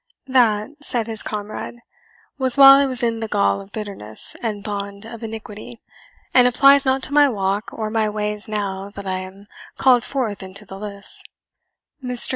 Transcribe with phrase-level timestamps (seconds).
[0.25, 1.75] "That," said his comrade,
[2.39, 5.79] "was while I was in the gall of bitterness and bond of iniquity,
[6.33, 9.45] and applies not to my walk or my ways now that I am
[9.77, 11.21] called forth into the lists.
[12.03, 12.29] Mr.